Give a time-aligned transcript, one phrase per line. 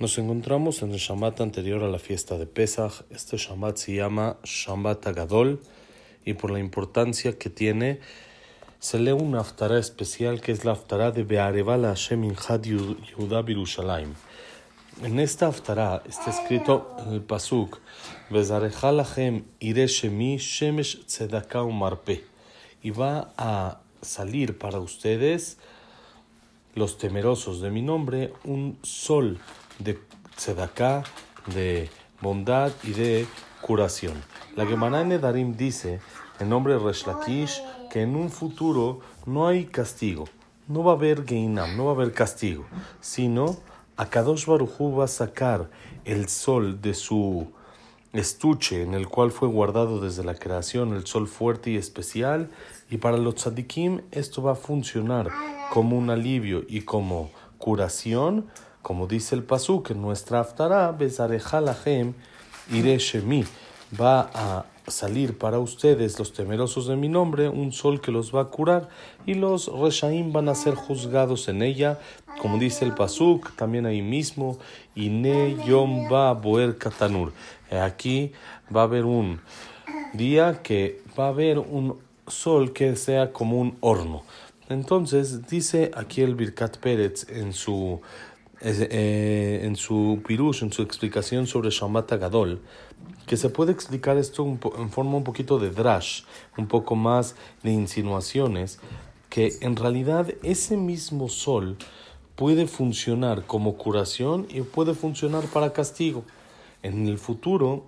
[0.00, 3.04] Nos encontramos en el Shabbat anterior a la fiesta de Pesach.
[3.10, 5.60] Este Shabbat se llama Shabbat Agadol
[6.24, 8.00] y por la importancia que tiene,
[8.80, 14.14] se lee una haftará especial que es la haftará de Be'areval Hashem Inchad Yehuda Birushalayim.
[15.04, 17.78] En esta haftará está escrito en el Pasuk
[18.30, 22.24] Bezarecha Lachem Ire Shemi Shemesh Tzedaka Marpe
[22.82, 25.56] y va a salir para ustedes
[26.74, 29.38] los temerosos de mi nombre un sol
[29.78, 29.98] de
[30.36, 31.04] tzedaká,
[31.54, 33.26] de bondad y de
[33.60, 34.22] curación.
[34.56, 36.00] La Gemara en Darim dice,
[36.40, 37.04] en nombre de Resh
[37.90, 40.24] que en un futuro no hay castigo,
[40.68, 42.64] no va a haber Geinam, no va a haber castigo,
[43.00, 43.56] sino
[43.96, 45.70] Akadosh Baruchu va a sacar
[46.04, 47.46] el sol de su
[48.12, 52.50] estuche en el cual fue guardado desde la creación, el sol fuerte y especial,
[52.90, 55.30] y para los tzadikim esto va a funcionar
[55.72, 58.46] como un alivio y como curación
[58.84, 62.12] como dice el Pasuk en nuestra Aftara, Bezareja Lahem
[62.70, 63.42] Ire Shemi,
[63.98, 68.42] va a salir para ustedes, los temerosos de mi nombre, un sol que los va
[68.42, 68.90] a curar,
[69.24, 71.98] y los Reshaim van a ser juzgados en ella,
[72.42, 74.58] como dice el Pasuk, también ahí mismo,
[74.94, 77.32] Ine Yom va Boer Katanur.
[77.70, 78.32] Aquí
[78.74, 79.40] va a haber un
[80.12, 84.24] día que va a haber un sol que sea como un horno.
[84.68, 88.00] Entonces, dice aquí el Birkat Pérez en su
[88.60, 92.60] eh, en su pirush, en su explicación sobre Shabbat Gadol,
[93.26, 96.22] que se puede explicar esto en forma un poquito de drash,
[96.56, 98.78] un poco más de insinuaciones,
[99.28, 101.76] que en realidad ese mismo sol
[102.36, 106.24] puede funcionar como curación y puede funcionar para castigo.
[106.82, 107.84] En el futuro,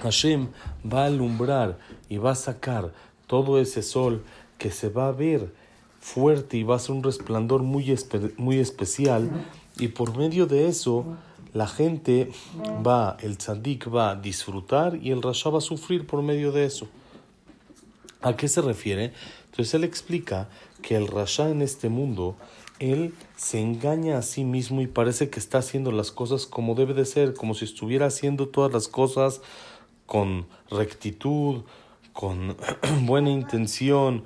[0.00, 0.48] Hashem
[0.90, 2.92] va a alumbrar y va a sacar
[3.26, 4.24] todo ese sol
[4.58, 5.52] que se va a ver
[6.00, 7.94] fuerte y va a ser un resplandor muy,
[8.36, 9.30] muy especial
[9.78, 11.04] y por medio de eso,
[11.52, 12.30] la gente
[12.86, 16.64] va, el tzadik va a disfrutar y el rasha va a sufrir por medio de
[16.64, 16.88] eso.
[18.22, 19.12] ¿A qué se refiere?
[19.50, 20.48] Entonces él explica
[20.82, 22.36] que el rasha en este mundo,
[22.78, 26.94] él se engaña a sí mismo y parece que está haciendo las cosas como debe
[26.94, 29.40] de ser, como si estuviera haciendo todas las cosas
[30.06, 31.62] con rectitud,
[32.12, 32.56] con
[33.02, 34.24] buena intención,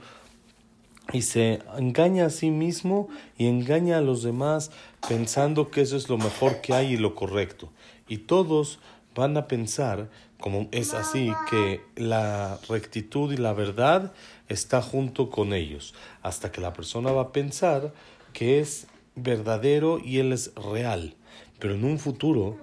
[1.13, 4.71] y se engaña a sí mismo y engaña a los demás
[5.09, 7.71] pensando que eso es lo mejor que hay y lo correcto.
[8.09, 8.79] Y todos
[9.15, 10.11] van a pensar,
[10.41, 14.13] como es así, que la rectitud y la verdad
[14.49, 17.93] está junto con ellos, hasta que la persona va a pensar
[18.33, 18.87] que es
[19.17, 21.15] verdadero y él es real.
[21.59, 22.57] Pero en un futuro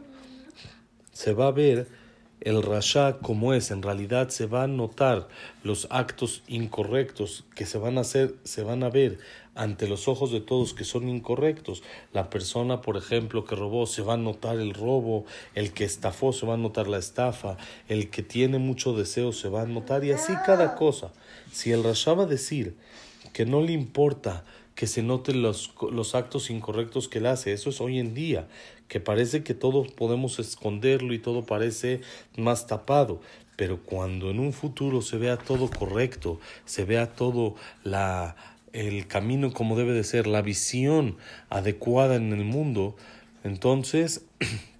[1.11, 1.87] se va a ver
[2.41, 5.27] el rasha como es, en realidad se van a notar
[5.63, 9.19] los actos incorrectos que se van a hacer, se van a ver
[9.55, 11.81] ante los ojos de todos que son incorrectos.
[12.13, 15.25] La persona, por ejemplo, que robó, se va a notar el robo,
[15.55, 17.57] el que estafó, se va a notar la estafa,
[17.87, 21.11] el que tiene mucho deseo, se va a notar, y así cada cosa.
[21.51, 22.75] Si el rasha va a decir
[23.33, 24.43] que no le importa
[24.75, 27.53] que se noten los, los actos incorrectos que él hace.
[27.53, 28.47] Eso es hoy en día,
[28.87, 32.01] que parece que todos podemos esconderlo y todo parece
[32.37, 33.21] más tapado.
[33.55, 38.35] Pero cuando en un futuro se vea todo correcto, se vea todo la,
[38.73, 41.15] el camino como debe de ser, la visión
[41.49, 42.97] adecuada en el mundo,
[43.45, 44.25] entonces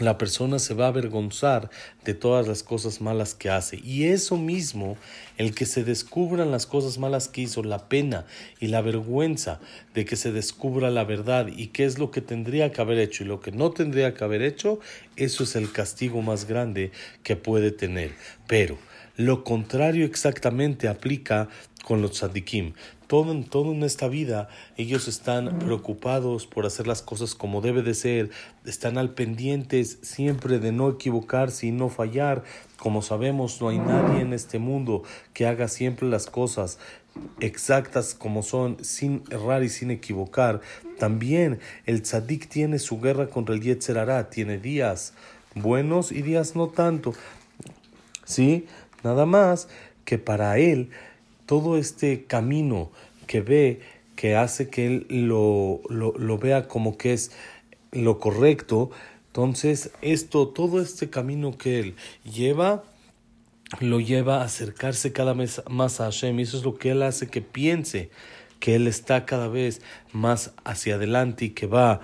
[0.00, 1.70] la persona se va a avergonzar
[2.04, 3.78] de todas las cosas malas que hace.
[3.84, 4.96] Y eso mismo,
[5.36, 8.26] el que se descubran las cosas malas que hizo, la pena
[8.58, 9.60] y la vergüenza
[9.94, 13.24] de que se descubra la verdad y qué es lo que tendría que haber hecho
[13.24, 14.80] y lo que no tendría que haber hecho,
[15.16, 16.90] eso es el castigo más grande
[17.22, 18.12] que puede tener.
[18.46, 18.78] Pero
[19.16, 21.48] lo contrario exactamente aplica
[21.84, 22.72] con los tzadikim.
[23.10, 27.94] Todo, todo en esta vida ellos están preocupados por hacer las cosas como debe de
[27.94, 28.30] ser,
[28.64, 32.44] están al pendientes siempre de no equivocarse y no fallar.
[32.76, 35.02] Como sabemos, no hay nadie en este mundo
[35.34, 36.78] que haga siempre las cosas
[37.40, 40.60] exactas como son, sin errar y sin equivocar.
[40.96, 43.98] También el tzadik tiene su guerra contra el Yetzer
[44.30, 45.14] tiene días
[45.56, 47.12] buenos y días no tanto.
[48.24, 48.68] ¿Sí?
[49.02, 49.66] Nada más
[50.04, 50.90] que para él
[51.50, 52.92] todo este camino
[53.26, 53.80] que ve,
[54.14, 57.32] que hace que él lo, lo, vea como que es
[57.90, 58.92] lo correcto,
[59.26, 62.84] entonces esto, todo este camino que él lleva,
[63.80, 67.02] lo lleva a acercarse cada vez más a Hashem y eso es lo que él
[67.02, 68.10] hace que piense
[68.60, 69.82] que él está cada vez
[70.12, 72.00] más hacia adelante y que va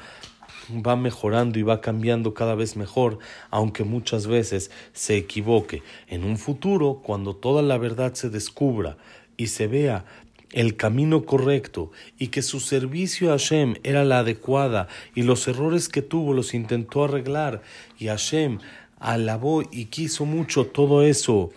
[0.84, 3.20] va mejorando y va cambiando cada vez mejor,
[3.50, 5.84] aunque muchas veces se equivoque.
[6.08, 8.96] En un futuro, cuando toda la verdad se descubra
[9.37, 10.05] y se vea
[10.53, 15.88] el camino correcto y que su servicio a Hashem era la adecuada y los errores
[15.88, 17.62] que tuvo los intentó arreglar
[17.99, 18.59] y Hashem
[18.99, 21.53] alabó y quiso mucho todo eso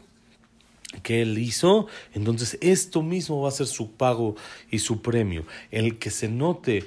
[1.03, 4.35] que él hizo, entonces esto mismo va a ser su pago
[4.71, 5.45] y su premio.
[5.71, 6.83] El que se note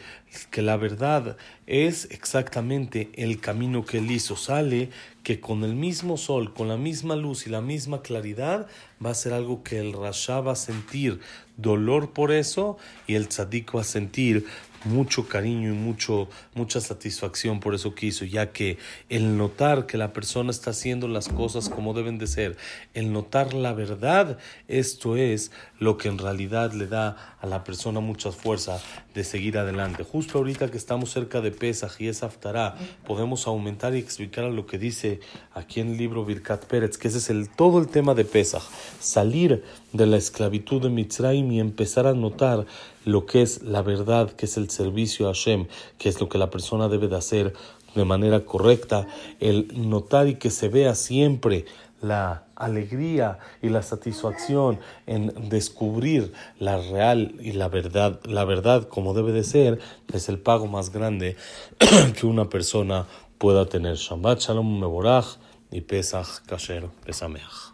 [0.50, 1.36] que la verdad
[1.72, 4.90] es exactamente el camino que él hizo, sale
[5.22, 8.66] que con el mismo sol, con la misma luz y la misma claridad,
[9.04, 11.20] va a ser algo que el rasha va a sentir
[11.56, 12.76] dolor por eso
[13.06, 14.44] y el tzadik va a sentir
[14.84, 18.78] mucho cariño y mucho, mucha satisfacción por eso que hizo, ya que
[19.08, 22.56] el notar que la persona está haciendo las cosas como deben de ser,
[22.94, 24.38] el notar la verdad,
[24.68, 28.80] esto es lo que en realidad le da a la persona mucha fuerza
[29.14, 30.04] de seguir adelante.
[30.04, 32.74] Justo ahorita que estamos cerca de Pesach y es Aftará,
[33.06, 35.20] podemos aumentar y explicar lo que dice
[35.54, 38.64] aquí en el libro Birkat Pérez, que ese es el, todo el tema de Pesach,
[38.98, 39.62] salir
[39.92, 42.66] de la esclavitud de Mitzrayim y empezar a notar
[43.04, 45.68] lo que es la verdad, que es el servicio a Hashem,
[45.98, 47.52] que es lo que la persona debe de hacer
[47.94, 49.06] de manera correcta,
[49.38, 51.64] el notar y que se vea siempre
[52.02, 59.14] la alegría y la satisfacción en descubrir la real y la verdad, la verdad como
[59.14, 59.80] debe de ser,
[60.12, 61.36] es el pago más grande
[62.18, 63.06] que una persona
[63.38, 63.96] pueda tener.
[63.96, 65.38] Shabbat Shalom Mevorach
[65.70, 67.71] y Pesach Kasher Pesameach.